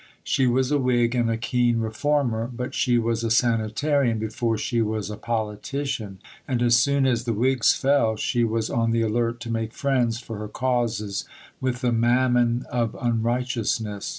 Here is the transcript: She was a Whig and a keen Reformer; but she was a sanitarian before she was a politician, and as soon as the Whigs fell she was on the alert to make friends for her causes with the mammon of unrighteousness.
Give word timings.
She 0.23 0.47
was 0.47 0.71
a 0.71 0.79
Whig 0.79 1.13
and 1.13 1.29
a 1.29 1.37
keen 1.37 1.77
Reformer; 1.79 2.49
but 2.51 2.73
she 2.73 2.97
was 2.97 3.23
a 3.23 3.29
sanitarian 3.29 4.17
before 4.17 4.57
she 4.57 4.81
was 4.81 5.11
a 5.11 5.15
politician, 5.15 6.17
and 6.47 6.63
as 6.63 6.75
soon 6.75 7.05
as 7.05 7.25
the 7.25 7.33
Whigs 7.33 7.75
fell 7.75 8.15
she 8.15 8.43
was 8.43 8.71
on 8.71 8.89
the 8.89 9.03
alert 9.03 9.39
to 9.41 9.51
make 9.51 9.73
friends 9.73 10.19
for 10.19 10.39
her 10.39 10.47
causes 10.47 11.25
with 11.59 11.81
the 11.81 11.91
mammon 11.91 12.65
of 12.71 12.97
unrighteousness. 12.99 14.09